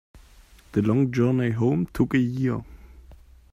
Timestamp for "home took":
1.51-2.15